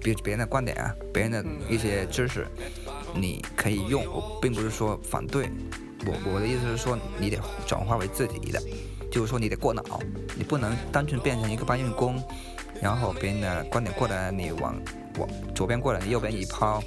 [0.00, 2.46] 别别人的观点啊，别人的一些知识，
[3.14, 4.04] 你可以用。
[4.06, 5.48] 我并不是说反对，
[6.06, 8.60] 我我的意思是说，你得转化为自己的，
[9.10, 9.82] 就是说你得过脑，
[10.36, 12.22] 你不能单纯变成一个搬运工，
[12.80, 14.74] 然后别人的观点过来，你往
[15.18, 16.82] 往左边过来，你右边一抛，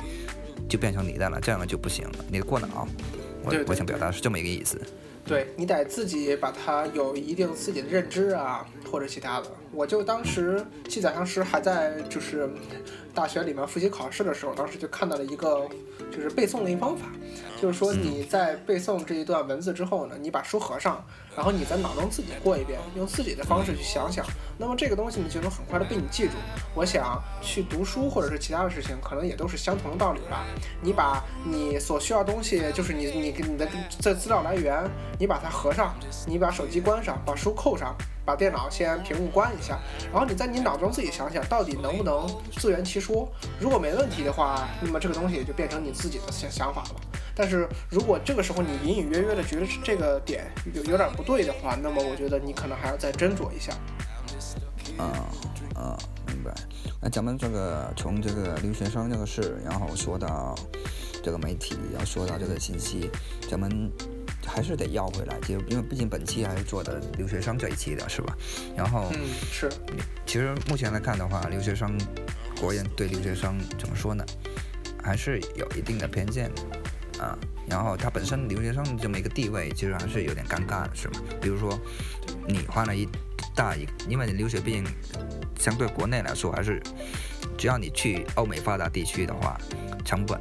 [0.68, 2.26] 就变成你的了，这样就不行了。
[2.30, 2.88] 你得过脑，
[3.44, 4.78] 我我想表达是这么一个意思。
[4.78, 4.88] 对
[5.32, 9.48] 对你得自己把它有一定自己的认知啊，或者其他的。
[9.74, 12.50] 我就当时记载当时还在就是
[13.14, 15.68] 大学里面复习考试的时候，当时就看到了一个
[16.12, 17.06] 就是背诵的一个方法，
[17.62, 21.04] 就是说你在背诵这一段文字之后呢，你把书合上，
[21.36, 24.26] 然后你在脑中自己过一遍，用自己的方式去想想，
[24.58, 26.34] 那么这个东西呢就能很快的被你记住。
[26.76, 30.46] 我想去读书或者是其他的事情，可能也都是相同的道理吧。
[30.82, 33.68] 你把你所需要东西，就是你你你的
[34.00, 34.84] 这资料来源，
[35.18, 35.96] 你把它合上，
[36.28, 37.96] 你把手机关上，把书扣上。
[38.26, 39.80] 把电脑先屏幕关一下，
[40.12, 43.28] 然后你在你脑中自己想想，到底能不能自圆其说。
[43.60, 47.02] 如果没问题的话，那么这个东西也就变成你自己的想想法了。
[47.34, 53.72] 但是如果这个时候你隐隐约约的觉得这个点有有点不对的话，那么我觉得你可能还要再斟酌一下。
[54.98, 55.26] 啊
[55.76, 56.54] 啊，明白。
[57.00, 60.54] 那咱们这个从这个留学生这个事，然后说到
[61.24, 63.10] 这个媒体，要说到这个信息，
[63.50, 63.90] 咱们
[64.46, 68.38] 还是得要回来，就因为毕竟本期还是做的留学生这一期的是吧？
[68.76, 69.20] 然后，嗯，
[69.52, 69.70] 是。
[70.26, 71.98] 其实目前来看的话，留学生，
[72.60, 74.26] 国人对留学生怎么说呢？
[75.04, 77.38] 还是有一定的偏见的啊。
[77.68, 81.20] 然后他本身留学生这么一个地位，其实还是有点尴尬的，是吧？
[81.42, 81.80] 比如说，
[82.48, 83.08] 你花了一
[83.56, 84.84] 大一，因为你留学毕竟
[85.58, 86.82] 相对国内来说，还是
[87.58, 89.58] 只要你去欧美发达地区的话，
[90.04, 90.38] 成本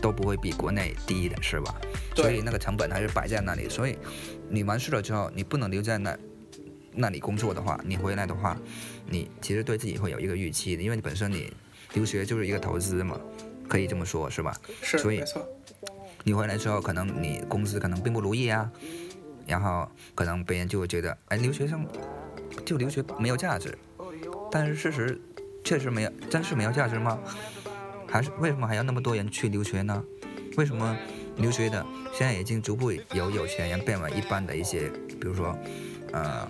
[0.00, 1.74] 都不会比国内低的，是吧？
[2.14, 3.68] 所以那个成本还是摆在那里。
[3.68, 3.96] 所以
[4.48, 6.16] 你完事了之后，你不能留在那
[6.92, 8.56] 那里工作的话，你回来的话，
[9.08, 11.52] 你其实对自己会有一个预期的，因为你本身你
[11.94, 13.20] 留学就是一个投资嘛，
[13.68, 14.56] 可以这么说，是吧？
[14.82, 15.22] 是，所以。
[16.22, 18.70] 你回来之后，可能你公司可能并不如意啊，
[19.46, 21.86] 然后可能别人就会觉得，哎，留学生
[22.62, 23.76] 就留学没有价值。
[24.52, 25.18] 但是事实
[25.64, 27.18] 确实没有，真是没有价值吗？
[28.10, 30.02] 还是为什么还要那么多人去留学呢？
[30.56, 30.96] 为什么
[31.36, 35.56] 留学的现在已经逐步由有钱人变为一般的一些，比如说，
[36.12, 36.48] 呃，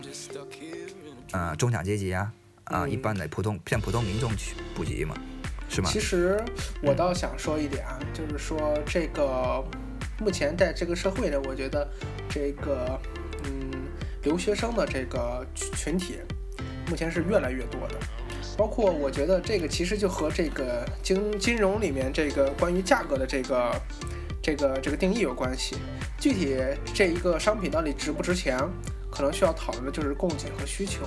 [1.33, 2.33] 呃，中产阶级啊，
[2.65, 5.15] 啊，一般的普通向普通民众去普及嘛？
[5.69, 5.91] 是吗？
[5.93, 6.43] 其实
[6.83, 9.63] 我倒想说一点啊，就是说这个
[10.19, 11.87] 目前在这个社会呢，我觉得
[12.29, 12.99] 这个
[13.45, 13.71] 嗯
[14.23, 16.17] 留学生的这个群体
[16.89, 17.99] 目前是越来越多的。
[18.61, 23.75] 包括我觉得这个其实就和这个金金融里面这个关于价格的这个
[24.43, 25.77] 这个这个定义有关系。
[26.19, 26.59] 具体
[26.93, 28.59] 这一个商品到底值不值钱，
[29.11, 31.07] 可能需要讨论的就是供给和需求。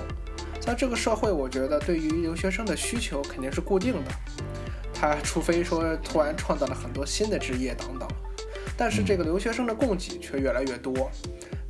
[0.58, 4.10] 在这个社会，我觉得对于留学生的需求肯定是固定的。
[4.92, 8.08] 他除非说突然创造了很多新的职业等等，
[8.76, 11.08] 但是这个留学生的供给却越来越多。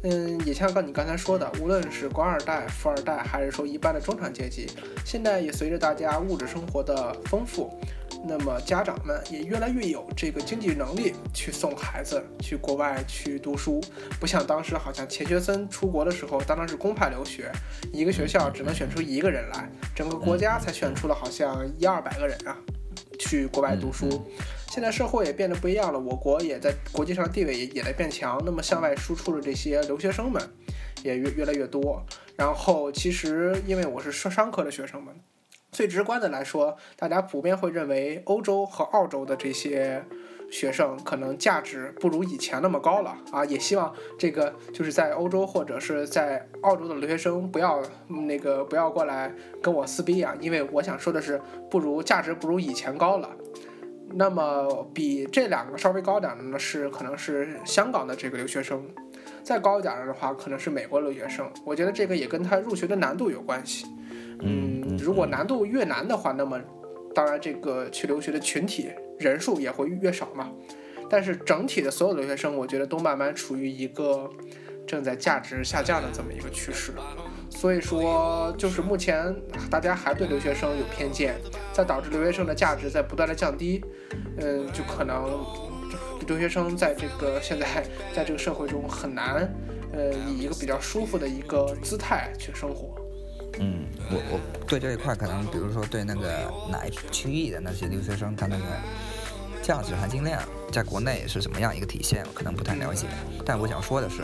[0.07, 4.71] 嗯，也像刚你刚才说的，无论是官二代、富二代，还是说一般的中产阶级，
[5.03, 7.73] 现在也随着大家物质生活的丰富，
[8.27, 13.83] 那么家长们也越来越有这个经济能力去送孩子去国外去读书，
[14.21, 17.51] 不像当时好像钱学森出国的时候，当然是公派留学，
[17.91, 22.55] 一个学校只能选出一个人来，整个国家才选出了好像一二百个人啊。
[23.17, 24.29] 去国外读书，
[24.75, 30.43] 现在社会也变得不一样了，我国也在国际上地位也也在变强，那么向外输出的这些留学生们
[31.05, 32.05] 也越越来越多。
[32.35, 35.15] 然后其实因为我是商商科的学生们，
[35.71, 40.05] 最直观的来说，大家普遍会认为欧洲和澳洲的这些。
[40.51, 53.31] 学生可能价值不如以前那么高了啊，也希望这个就是在欧洲或者是在澳洲的留学生不要那个不要过来跟我撕逼啊，因为我想说的是不如价值不如以前高了。
[54.13, 58.87] 那么比这两个稍微高点的呢是可能是香港的这个留学生，
[59.43, 61.51] 再高一点的话可能是美国留学生。
[61.65, 63.87] 我觉得这个也跟他入学的难度有关系。
[64.41, 66.61] 嗯，如果难度越难的话，那么
[67.15, 68.91] 当然这个去留学的群体。
[69.17, 70.51] 人数也会越少嘛，
[71.09, 74.29] 但是整体的所有留学生，我觉得都慢慢处于一个
[74.85, 76.93] 正在价值下降的这么一个趋势。
[77.55, 79.35] 所以说，就是目前
[79.71, 81.37] 大家还对留学生有偏见，
[81.73, 83.83] 在导致留学生的价值在不断的降低。
[84.37, 85.45] 嗯，就可能
[86.27, 87.67] 留学生在这个现在
[88.15, 89.49] 在这个社会中很难，
[89.93, 92.95] 呃，以一个比较舒服的一个姿态去生活。
[93.61, 98.65] 嗯，我我对这一块可能，比如说对那个哪一区域的那些留学生，他那个
[99.63, 103.07] 价值含金量在国内是什么样一个体现，我可能不太了解。
[103.47, 104.23] 但我想说的是，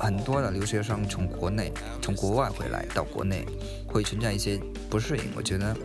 [0.00, 3.44] 很多的留学生从国内、从国外回来到国内，
[3.86, 4.58] 会存在一些
[4.88, 5.24] 不适应。
[5.36, 5.76] 我觉得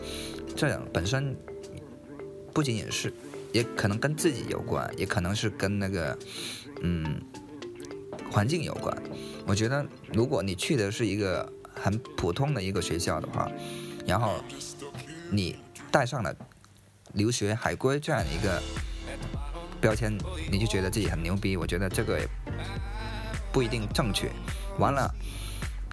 [0.56, 1.38] 这样本身
[2.54, 3.14] 不仅仅是，
[3.52, 6.18] 也可能跟自己有关，也可能是跟那个
[6.82, 7.22] 嗯
[8.32, 8.98] 环境有关。
[9.46, 13.52] 我觉得，如果你去的是一个很普通的一个学校的话，
[14.08, 14.36] 然后
[15.30, 15.58] 你
[15.92, 16.34] 带上了
[17.14, 18.64] 留学海归这样一个
[19.82, 20.18] 标签，
[20.50, 21.58] 你就觉得自己很牛逼。
[21.58, 22.22] 我觉得这个
[23.56, 24.30] 不一定正确。
[24.80, 25.10] 完了，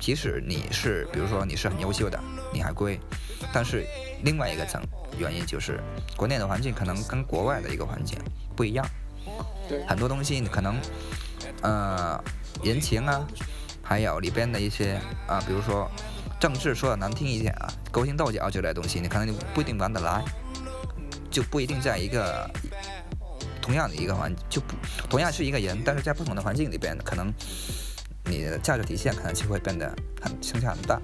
[0.00, 2.18] 即使你是，比如说你是很优秀的，
[2.52, 2.98] 你还归，
[3.52, 3.86] 但是
[4.24, 4.82] 另外一个层
[5.16, 5.78] 原因就是，
[6.16, 8.18] 国内的环境可能跟国外的一个环境
[8.56, 8.84] 不一样。
[9.68, 10.74] 对，很多东西你可能，
[11.62, 12.20] 呃。
[12.62, 13.26] 人情啊，
[13.82, 15.90] 还有里边的一些啊，比如说
[16.38, 20.22] 政治，说的难听一点啊，勾心斗角之类的东西，你可能就不一定玩得来，
[21.28, 22.48] 就不一定在一个
[23.62, 24.74] 同样的一个环，就不
[25.08, 27.32] 同样是一个人，但是在不同的环境里边，可能
[28.24, 29.88] 你的价值体现可能就会变得
[30.20, 31.00] 很相差很大。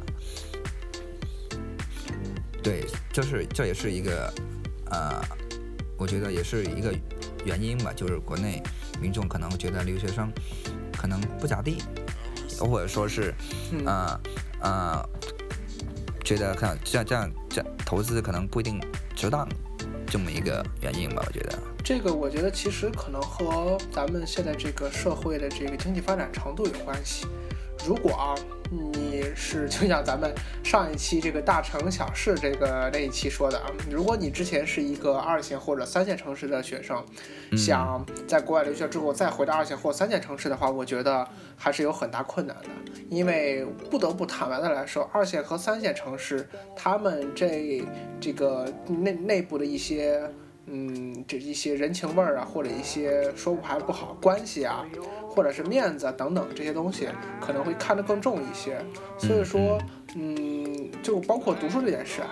[2.63, 4.35] 对，就是这也是一个
[4.91, 5.23] 呃，
[5.97, 6.93] 我觉得也是一个
[7.45, 8.61] 原因吧，就是国内
[9.01, 10.31] 民众可能觉得留学生
[10.97, 11.81] 可能不咋地，
[12.59, 13.33] 或者说是，
[13.87, 14.21] 呃
[14.61, 15.09] 呃，
[16.25, 18.81] 觉得看这样这样这投资可能不一定
[19.15, 19.49] 值当，
[20.09, 21.59] 这么一个原因吧，我觉得。
[21.83, 27.27] 这个我觉得其实可能和咱们现在这个社会的这个经济发展程度有关系。
[27.87, 28.35] 如果啊。
[28.71, 30.31] 你是 就像咱们
[30.63, 37.03] 上一期这个大城小事这个那一期说的啊，如果你之前是一个二线或者三线城市的学生，
[37.57, 41.27] 想在国外留学之后再回到二线或三线城市的话，我觉得
[41.57, 42.69] 还是有很大困难的，
[43.09, 47.83] 因为不得不坦白的来说，二线和三线城市他们这
[48.21, 50.31] 这个内内部的一些。
[50.71, 54.85] 嗯，这一些人情味儿啊，或者一些说不还不好关系啊，
[55.29, 57.09] 或者是面子啊等等这些东西，
[57.41, 58.79] 可能会看得更重一些。
[59.19, 59.79] 所以说，
[60.15, 62.29] 嗯，就包括读书这件事啊，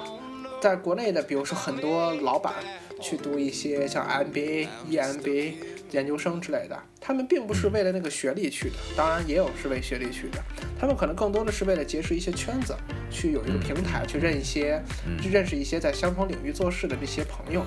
[0.60, 2.52] 在国内的，比如说很多老板
[3.00, 5.52] 去读一些像 MBA、EMBA
[5.90, 10.42] 研究生之类的，他们并不是为了那个学历去的，当然也有是为学历去的，
[10.78, 12.76] 他们可能更多的是为了结识一些圈子，
[13.10, 14.82] 去有一个平台去认一些，
[15.20, 17.64] 去认识一些在相同领域做事的这些朋友。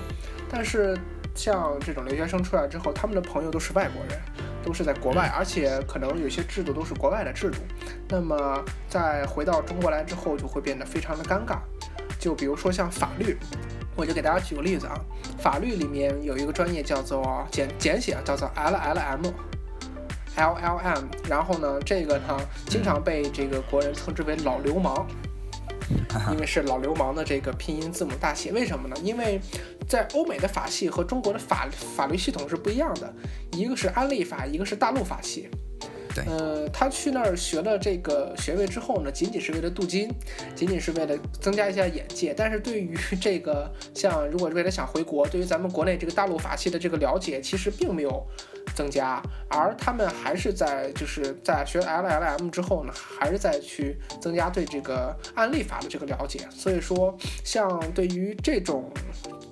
[0.50, 0.96] 但是，
[1.34, 4.18] 像这种留学生出来之后，他们的朋友都是外国人，
[4.62, 7.58] 都是在国外，而且可能有些制度都是国外的制度。
[8.08, 11.60] 那么，在回到中国来之后，就会变得非常的尴尬。
[12.20, 13.36] 就比如说像法律，
[13.96, 14.94] 我就给大家举个例子啊，
[15.38, 19.32] 法律里面有一个专业叫做简简写叫做 LLM，LLM。
[21.28, 25.06] 然后呢，这个呢，经常被这个国人称之为老流氓。
[26.32, 28.94] 因为是老流氓的这个拼音字母大写，为什么呢？
[29.02, 29.40] 因为
[29.88, 33.12] 在欧美的法系和中国的法法律系统是不一样的，
[33.52, 35.50] 一个是安利法，一个是大陆法系。
[36.14, 40.12] 对，呃，他去那儿学了这个学位之后呢，仅仅是为了镀金，
[40.54, 42.34] 仅仅是为了增加一下眼界。
[42.36, 48.26] 但是对于这个像如果为了想回国，对于咱们国内这个大陆法系的这个了解，其实并没有
[48.74, 56.40] 增加，而他们还是在就是在学 LLM 之后呢，还是在去增加对这个案例法的这个了解。
[56.50, 58.90] 所以说，像对于这种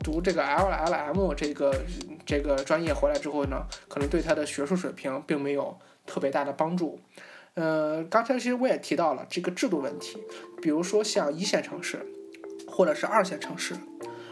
[0.02, 1.74] 读这个 LLM 这个
[2.26, 5.78] 这个专业回来之后呢，可能对他的学术水平并没有。
[6.08, 6.98] 特别大的帮助，
[7.54, 10.18] 呃，刚才其实我也提到了这个制度问题，
[10.62, 12.04] 比如说像一线城市，
[12.66, 13.74] 或者是二线城市，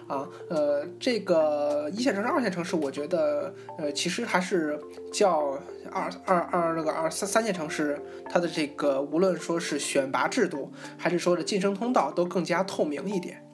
[0.08, 4.80] 啊，呃，这个一线城市、二线城市，我觉得，呃，其实还是
[5.12, 5.58] 较
[5.92, 8.00] 二二二那个二三三线城市，
[8.30, 13.45] 它的这个无论说是选拔制度，还是说的晋升通道，都更加透明一点。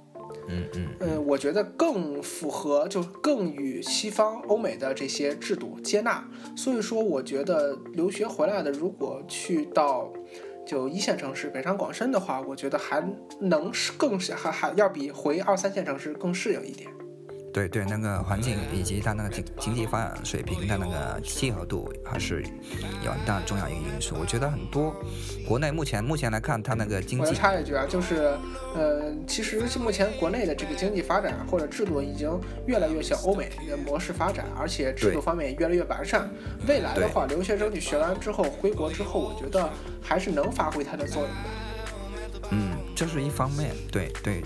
[0.49, 6.29] 嗯嗯嗯，我觉得更符合，就更与西方欧美的这些制度接纳。
[6.57, 10.13] 所以说，我觉得留学回来的，如果去到
[10.67, 13.03] 就一线城市北上广深的话，我觉得还
[13.41, 16.91] 能是更是还还要比回二三线城市更适应一点。
[17.53, 22.43] 对对，那个环境以及它那个经经济发展水平，的那个契合度还是
[23.05, 24.17] 有很大重要一个因素。
[24.19, 24.95] 我觉得很多
[25.47, 28.35] 国内目前目前来看，它那个经济，我插一句啊，就是
[28.75, 36.31] 呃，其实目前国内的这个经济发展或者制度已经越来越向欧美的模式发展，而且制度方面也越来越完善。
[36.67, 39.69] 未来的话，留学生你学完之后回国之后，我觉得
[40.01, 42.49] 还是能发挥它的作用的。
[42.53, 44.43] 嗯，这是一方面，对对。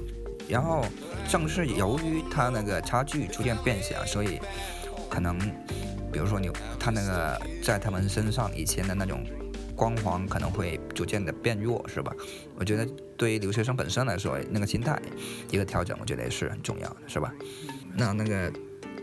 [0.48, 0.84] 然后
[1.28, 4.40] 正是由于它那个差距逐渐变小，所以
[5.10, 5.38] 可能，
[6.12, 9.24] 比如说你他那个在他们身上以前的那种
[9.74, 12.14] 光环可能会逐渐的变弱，是吧？
[12.56, 12.86] 我觉得
[13.16, 15.00] 对于留学生本身来说，那个心态
[15.50, 17.32] 一个调整，我觉得也是很重要的，是吧？
[17.94, 18.52] 那那个，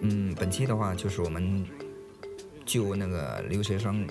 [0.01, 1.65] 嗯，本期的话就是我们
[2.65, 4.07] 就那个留学生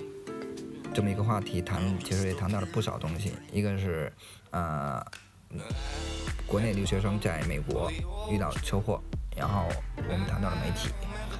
[0.93, 4.11] 这么一个话题谈，其实也谈到了不少东西，一个是
[4.51, 5.03] 呃。
[6.45, 7.91] 国内留学生在美国
[8.29, 9.01] 遇到车祸，
[9.35, 10.89] 然后我们谈到了媒体，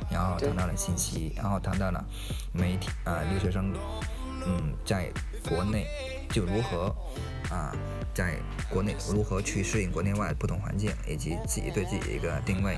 [0.09, 2.03] 然后谈到了信息，然后谈到了
[2.51, 3.73] 媒体啊留学生，
[4.45, 5.11] 嗯，在
[5.47, 5.85] 国内
[6.29, 6.95] 就如何
[7.49, 7.75] 啊，
[8.13, 8.37] 在
[8.69, 12.77] 国内如何去适应国内外不同环境，以及自己对自己的一个定位。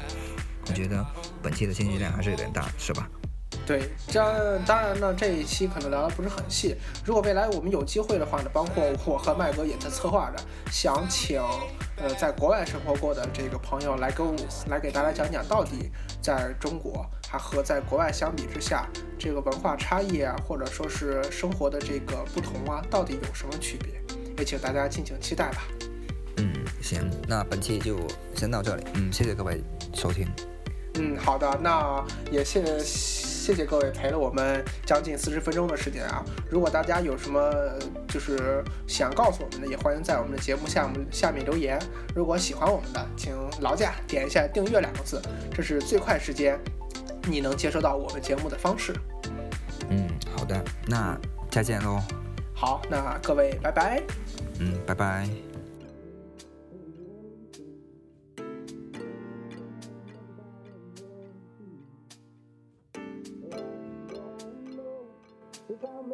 [0.68, 1.06] 我觉得
[1.42, 3.08] 本期的信息量还是有点大，是吧？
[3.66, 6.76] 对，这当然呢，这一期可能聊的不是很细。
[7.04, 11.42] 如果未来我们有机会的话呢，包括我和麦哥也在策划着，想请
[11.98, 14.36] 呃在国外生活过的这个朋友来跟我
[14.70, 15.90] 来给大家讲讲，到底
[16.22, 18.88] 在中国还和在国外相比之下，
[19.18, 23.94] 这个文化差异啊，或者说是生活的这个不同啊，到底有什么区别？
[24.38, 25.64] 也请大家敬请期待吧。
[26.38, 27.98] 嗯，行，那本期就
[28.36, 28.84] 先到这里。
[28.94, 30.28] 嗯，谢谢各位收听。
[30.96, 36.26] 嗯，好的，那也谢谢谢谢各位陪了我们将近四十分钟的时间啊。
[36.50, 37.40] 如果大家有什么
[38.08, 41.80] 就是想告诉我们的也欢迎在我们的节目下面下面留言
[42.16, 45.22] 如果喜欢我们的请劳驾点一下订阅两个字
[45.54, 46.60] 这是最快时间
[47.28, 48.92] 你能接收到我们节目的方式。
[49.92, 51.16] 嗯好的那
[51.52, 52.02] 再见喽。
[52.56, 54.02] 好那各位拜拜。
[54.60, 55.45] 嗯拜拜。
[65.84, 66.14] I'm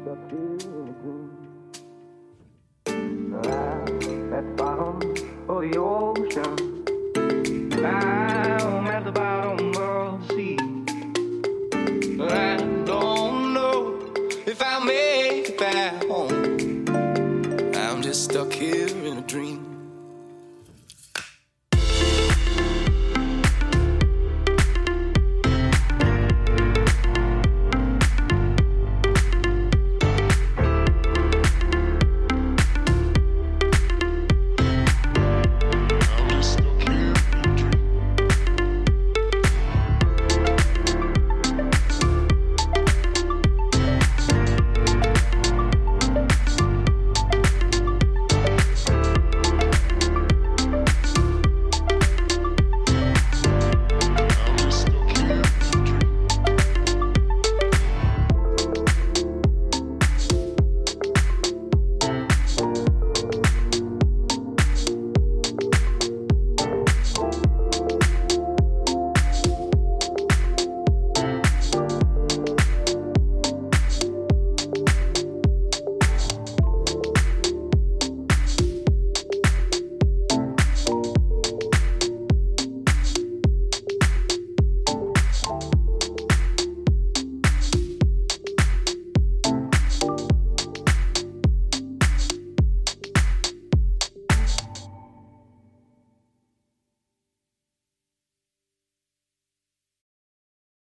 [0.00, 1.30] stuck here in a dream.
[4.32, 4.96] At the bottom
[5.48, 6.54] of the ocean.
[7.84, 8.53] Ah.